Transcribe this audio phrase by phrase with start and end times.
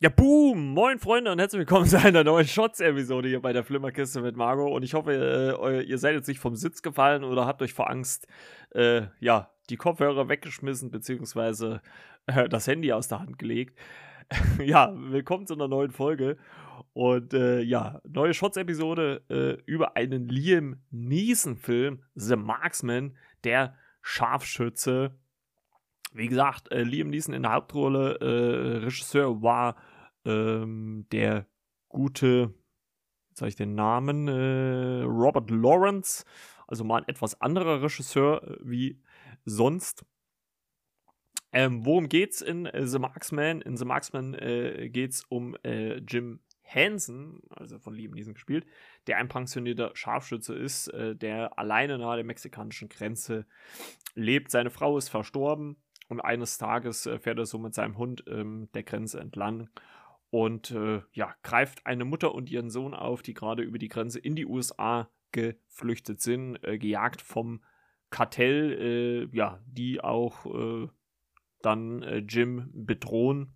[0.00, 0.74] Ja, boom!
[0.74, 4.70] Moin, Freunde, und herzlich willkommen zu einer neuen Shots-Episode hier bei der Flimmerkiste mit Margot.
[4.70, 7.90] Und ich hoffe, äh, ihr seid jetzt nicht vom Sitz gefallen oder habt euch vor
[7.90, 8.28] Angst,
[8.76, 11.82] äh, ja, die Kopfhörer weggeschmissen, beziehungsweise
[12.26, 13.76] äh, das Handy aus der Hand gelegt.
[14.64, 16.36] ja, willkommen zu einer neuen Folge.
[16.92, 25.18] Und äh, ja, neue Shots-Episode äh, über einen Liam Neeson-Film, The Marksman, der Scharfschütze
[26.12, 29.76] wie gesagt, äh, Liam Neeson in der Hauptrolle, äh, Regisseur war
[30.24, 31.46] ähm, der
[31.88, 32.54] gute,
[33.30, 36.24] jetzt habe ich den Namen, äh, Robert Lawrence,
[36.66, 39.00] also mal ein etwas anderer Regisseur äh, wie
[39.44, 40.04] sonst.
[41.52, 43.62] Ähm, worum geht's in äh, The Marksman?
[43.62, 48.66] In The Marksman äh, geht's um äh, Jim Hansen, also von Liam Neeson gespielt,
[49.06, 53.46] der ein pensionierter Scharfschütze ist, äh, der alleine nahe der mexikanischen Grenze
[54.14, 54.50] lebt.
[54.50, 58.68] Seine Frau ist verstorben und eines Tages äh, fährt er so mit seinem Hund ähm,
[58.74, 59.68] der Grenze entlang
[60.30, 64.18] und äh, ja, greift eine Mutter und ihren Sohn auf, die gerade über die Grenze
[64.18, 67.62] in die USA geflüchtet sind, äh, gejagt vom
[68.10, 70.88] Kartell, äh, ja, die auch äh,
[71.60, 73.54] dann äh, Jim bedrohen,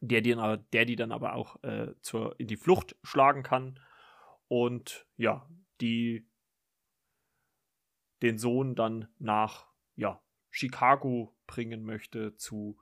[0.00, 0.34] der die,
[0.72, 1.56] der die dann aber auch
[2.02, 3.80] zur, in die Flucht schlagen kann.
[4.46, 5.48] Und ja,
[5.80, 6.28] die
[8.22, 10.22] den Sohn dann nach ja,
[10.56, 12.78] Chicago bringen möchte zu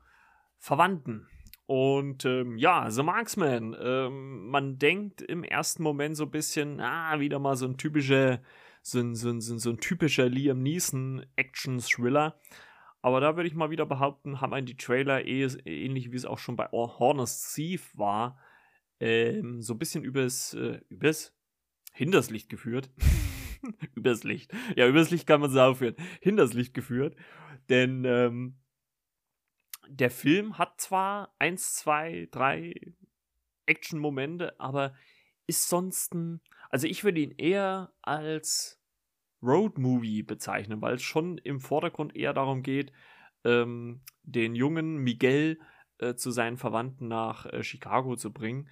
[0.59, 1.27] Verwandten.
[1.67, 7.19] Und ähm, ja, The Marksman, ähm, man denkt im ersten Moment so ein bisschen, ah,
[7.19, 8.41] wieder mal so ein typischer,
[8.83, 12.39] so ein, so ein, so ein typischer Liam Neeson Action-Thriller.
[13.03, 16.25] Aber da würde ich mal wieder behaupten, haben einen die Trailer eh, ähnlich wie es
[16.25, 18.39] auch schon bei Horners Thief war,
[19.01, 21.35] ähm, so ein bisschen übers, äh, übers
[21.93, 22.91] Hinters geführt.
[23.95, 24.53] übers Licht.
[24.77, 25.97] Ja, übers Licht kann man es aufhören.
[26.21, 27.17] Hinters Licht geführt.
[27.69, 28.57] Denn ähm,
[29.89, 32.75] der Film hat zwar eins, zwei, drei
[33.67, 34.95] Action-Momente, aber
[35.47, 36.41] ist sonst ein.
[36.71, 38.81] Also ich würde ihn eher als
[39.43, 42.93] Road-Movie bezeichnen, weil es schon im Vordergrund eher darum geht,
[43.45, 45.61] ähm, den jungen Miguel
[45.99, 48.69] äh, zu seinen Verwandten nach äh, Chicago zu bringen.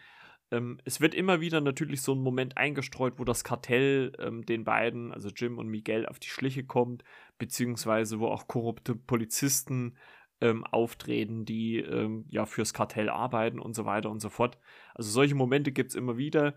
[0.53, 4.65] Ähm, es wird immer wieder natürlich so ein Moment eingestreut, wo das Kartell ähm, den
[4.65, 7.03] beiden, also Jim und Miguel, auf die Schliche kommt,
[7.39, 9.97] beziehungsweise wo auch korrupte Polizisten
[10.43, 14.59] ähm, auftreten, die ähm, ja fürs Kartell arbeiten und so weiter und so fort.
[14.95, 16.55] Also solche Momente gibt es immer wieder.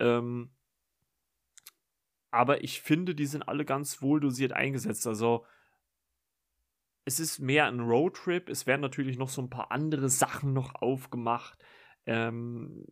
[0.00, 0.50] Ähm,
[2.32, 5.06] aber ich finde, die sind alle ganz wohl dosiert eingesetzt.
[5.06, 5.46] Also
[7.04, 8.48] es ist mehr ein Roadtrip.
[8.48, 11.64] Es werden natürlich noch so ein paar andere Sachen noch aufgemacht.
[12.06, 12.84] Ähm,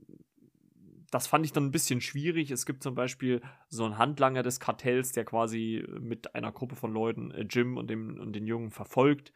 [1.14, 2.50] das fand ich dann ein bisschen schwierig.
[2.50, 6.92] Es gibt zum Beispiel so einen Handlanger des Kartells, der quasi mit einer Gruppe von
[6.92, 9.32] Leuten äh, Jim und, dem, und den Jungen verfolgt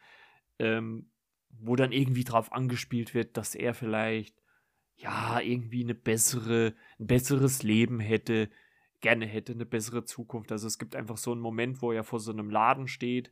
[0.59, 1.09] ähm,
[1.49, 4.35] wo dann irgendwie drauf angespielt wird, dass er vielleicht
[4.95, 8.49] ja irgendwie eine bessere, ein besseres Leben hätte,
[9.01, 10.51] gerne hätte, eine bessere Zukunft.
[10.51, 13.31] Also es gibt einfach so einen Moment, wo er vor so einem Laden steht,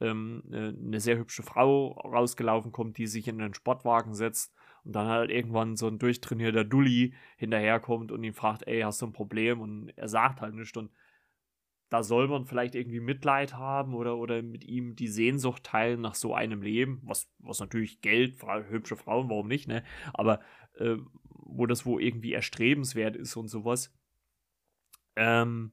[0.00, 4.54] ähm, eine sehr hübsche Frau rausgelaufen kommt, die sich in einen Sportwagen setzt
[4.86, 9.06] und dann halt irgendwann so ein durchtrainierter Dulli hinterherkommt und ihn fragt, ey, hast du
[9.06, 9.60] ein Problem?
[9.60, 10.92] Und er sagt halt nichts und
[11.88, 16.14] da soll man vielleicht irgendwie Mitleid haben oder, oder mit ihm die Sehnsucht teilen nach
[16.14, 19.82] so einem Leben, was, was natürlich Geld, hübsche Frauen, warum nicht, ne?
[20.14, 20.40] Aber
[20.74, 20.96] äh,
[21.28, 23.92] wo das wo irgendwie erstrebenswert ist und sowas.
[25.16, 25.72] Ähm,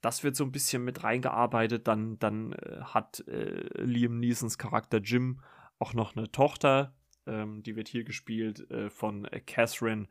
[0.00, 1.86] das wird so ein bisschen mit reingearbeitet.
[1.86, 5.40] Dann, dann äh, hat äh, Liam Neesons Charakter Jim
[5.78, 6.94] auch noch eine Tochter.
[7.26, 10.08] Ähm, die wird hier gespielt äh, von Catherine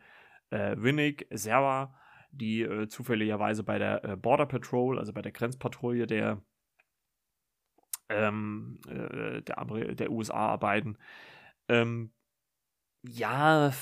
[0.49, 1.93] äh, Winnick, Sarah
[2.31, 6.41] die äh, zufälligerweise bei der äh, Border Patrol, also bei der Grenzpatrouille der,
[8.09, 10.97] ähm, äh, der, der, USA arbeiten.
[11.67, 12.11] Ähm,
[13.03, 13.73] ja, äh,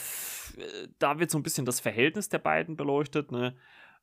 [0.98, 3.56] da wird so ein bisschen das Verhältnis der beiden beleuchtet, ne?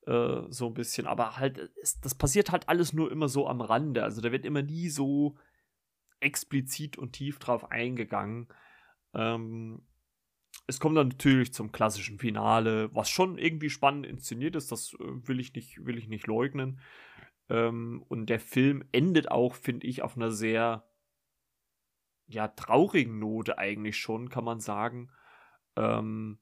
[0.06, 1.70] Äh, so ein bisschen, aber halt,
[2.02, 4.04] das passiert halt alles nur immer so am Rande.
[4.04, 5.36] Also da wird immer nie so
[6.20, 8.48] explizit und tief drauf eingegangen.
[9.16, 9.82] Ähm,
[10.66, 15.28] es kommt dann natürlich zum klassischen Finale, was schon irgendwie spannend inszeniert ist, das äh,
[15.28, 16.80] will ich nicht, will ich nicht leugnen.
[17.48, 20.84] Ähm, und der Film endet auch, finde ich, auf einer sehr
[22.26, 25.10] ja, traurigen Note eigentlich schon, kann man sagen.
[25.76, 26.38] Ähm,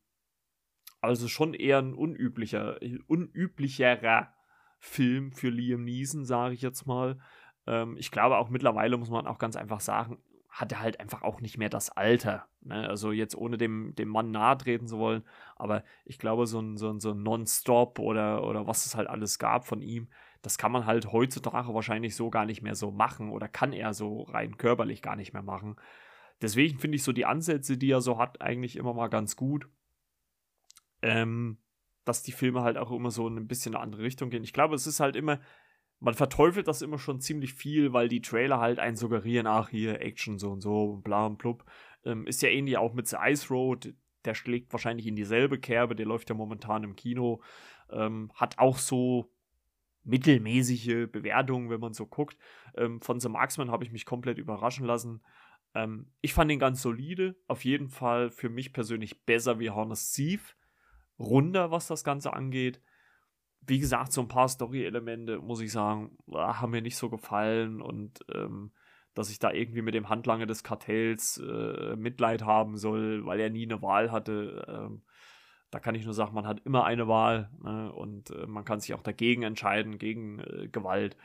[1.00, 4.32] also schon eher ein unüblicher, unüblicherer
[4.78, 7.20] Film für Liam Neeson, sage ich jetzt mal.
[7.66, 10.18] Ähm, ich glaube auch mittlerweile muss man auch ganz einfach sagen,
[10.54, 12.46] hat er halt einfach auch nicht mehr das Alter.
[12.60, 12.88] Ne?
[12.88, 15.24] Also jetzt ohne dem, dem Mann nahe treten zu wollen,
[15.56, 19.08] aber ich glaube, so ein, so ein, so ein Non-Stop oder, oder was es halt
[19.08, 20.08] alles gab von ihm,
[20.42, 23.94] das kann man halt heutzutage wahrscheinlich so gar nicht mehr so machen oder kann er
[23.94, 25.74] so rein körperlich gar nicht mehr machen.
[26.40, 29.68] deswegen finde ich so die Ansätze, die er so hat, eigentlich immer mal ganz gut.
[31.02, 31.58] Ähm,
[32.04, 34.44] dass die Filme halt auch immer so in ein bisschen eine andere Richtung gehen.
[34.44, 35.40] Ich glaube, es ist halt immer,
[36.04, 40.02] man verteufelt das immer schon ziemlich viel, weil die Trailer halt einen suggerieren, ach hier,
[40.02, 41.64] Action so und so, bla und blub.
[42.04, 43.94] Ähm, ist ja ähnlich auch mit The Ice Road,
[44.26, 47.42] der schlägt wahrscheinlich in dieselbe Kerbe, der läuft ja momentan im Kino.
[47.90, 49.32] Ähm, hat auch so
[50.02, 52.36] mittelmäßige Bewertungen, wenn man so guckt.
[52.76, 55.22] Ähm, von The Marksman habe ich mich komplett überraschen lassen.
[55.74, 60.12] Ähm, ich fand ihn ganz solide, auf jeden Fall für mich persönlich besser wie Harness
[60.12, 60.54] Thief.
[61.18, 62.82] Runder, was das Ganze angeht.
[63.66, 68.20] Wie gesagt, so ein paar Story-Elemente, muss ich sagen, haben mir nicht so gefallen und
[68.32, 68.72] ähm,
[69.14, 73.50] dass ich da irgendwie mit dem Handlanger des Kartells äh, Mitleid haben soll, weil er
[73.50, 74.66] nie eine Wahl hatte.
[74.68, 75.02] Ähm,
[75.70, 77.92] da kann ich nur sagen, man hat immer eine Wahl ne?
[77.92, 81.16] und äh, man kann sich auch dagegen entscheiden, gegen äh, Gewalt.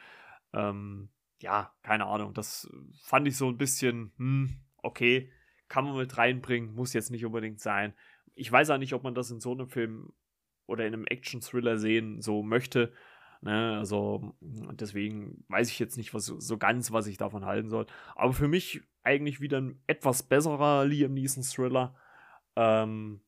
[0.54, 1.10] Ähm,
[1.40, 2.34] ja, keine Ahnung.
[2.34, 2.70] Das
[3.02, 5.32] fand ich so ein bisschen, hm, okay,
[5.68, 7.94] kann man mit reinbringen, muss jetzt nicht unbedingt sein.
[8.36, 10.14] Ich weiß auch nicht, ob man das in so einem Film
[10.70, 12.92] oder in einem Action-Thriller sehen so möchte.
[13.42, 17.86] Ne, also deswegen weiß ich jetzt nicht was, so ganz, was ich davon halten soll.
[18.16, 21.96] Aber für mich eigentlich wieder ein etwas besserer Liam Neeson-Thriller.
[22.56, 23.22] Ähm,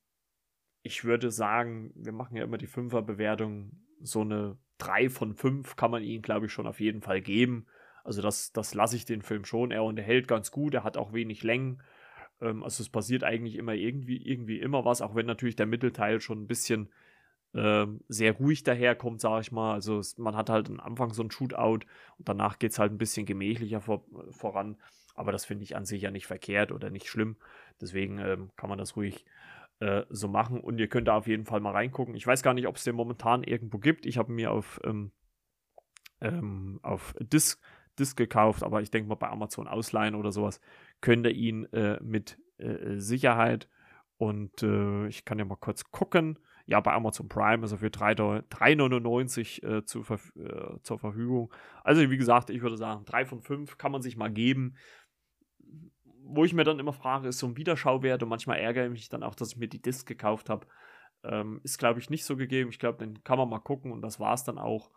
[0.83, 3.71] ich würde sagen, wir machen ja immer die Fünfer-Bewertung.
[4.01, 7.67] So eine 3 von 5 kann man ihm, glaube ich, schon auf jeden Fall geben.
[8.03, 9.71] Also das, das lasse ich den Film schon.
[9.71, 11.81] Er unterhält ganz gut, er hat auch wenig Längen.
[12.41, 16.19] Ähm, also es passiert eigentlich immer irgendwie, irgendwie immer was, auch wenn natürlich der Mittelteil
[16.19, 16.89] schon ein bisschen
[17.53, 19.73] ähm, sehr ruhig daherkommt, sage ich mal.
[19.73, 21.85] Also es, man hat halt am Anfang so ein Shootout
[22.17, 24.77] und danach geht es halt ein bisschen gemächlicher vor, voran.
[25.15, 27.35] Aber das finde ich an sich ja nicht verkehrt oder nicht schlimm.
[27.81, 29.25] Deswegen ähm, kann man das ruhig
[29.79, 30.61] äh, so machen.
[30.61, 32.15] Und ihr könnt da auf jeden Fall mal reingucken.
[32.15, 34.05] Ich weiß gar nicht, ob es den momentan irgendwo gibt.
[34.05, 35.11] Ich habe mir auf, ähm,
[36.21, 37.61] ähm, auf Disc,
[37.99, 40.61] Disc gekauft, aber ich denke mal bei Amazon ausleihen oder sowas
[41.01, 43.67] könnt ihr ihn äh, mit äh, Sicherheit.
[44.17, 46.39] Und äh, ich kann ja mal kurz gucken
[46.71, 51.53] ja, bei Amazon Prime er für 3,99 äh, zu, äh, zur Verfügung.
[51.83, 54.77] Also, wie gesagt, ich würde sagen, 3 von 5 kann man sich mal geben.
[56.23, 59.09] Wo ich mir dann immer frage, ist so ein Wiederschauwert und manchmal ärgere ich mich
[59.09, 60.65] dann auch, dass ich mir die Disc gekauft habe.
[61.23, 62.69] Ähm, ist, glaube ich, nicht so gegeben.
[62.69, 64.91] Ich glaube, den kann man mal gucken und das war es dann auch.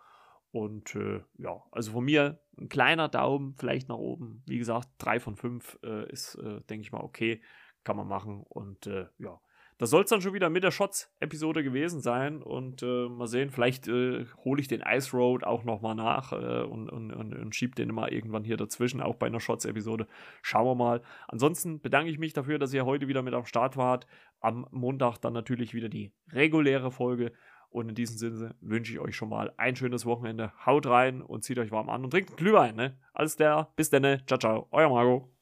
[0.53, 4.45] Und äh, ja, also von mir ein kleiner Daumen, vielleicht nach oben.
[4.47, 7.43] Wie gesagt, 3 von 5 äh, ist, äh, denke ich mal, okay.
[7.83, 8.45] Kann man machen.
[8.49, 9.41] Und äh, ja,
[9.79, 12.43] das soll es dann schon wieder mit der Shots-Episode gewesen sein.
[12.43, 16.63] Und äh, mal sehen, vielleicht äh, hole ich den Ice Road auch nochmal nach äh,
[16.63, 20.07] und, und, und, und schiebe den mal irgendwann hier dazwischen, auch bei einer Shots-Episode.
[20.43, 21.03] Schauen wir mal.
[21.29, 24.07] Ansonsten bedanke ich mich dafür, dass ihr heute wieder mit am Start wart.
[24.41, 27.33] Am Montag dann natürlich wieder die reguläre Folge.
[27.71, 30.53] Und in diesem Sinne wünsche ich euch schon mal ein schönes Wochenende.
[30.65, 32.77] Haut rein und zieht euch warm an und trinkt Glühwein.
[32.77, 32.97] Ne?
[33.13, 33.73] Alles der.
[33.75, 34.23] Bis dann.
[34.27, 34.69] Ciao, ciao.
[34.71, 35.34] Euer Marco.